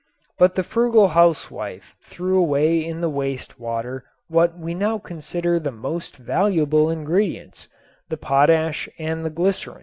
[0.39, 5.69] But the frugal housewife threw away in the waste water what we now consider the
[5.71, 7.67] most valuable ingredients,
[8.09, 9.79] the potash and the glycerin.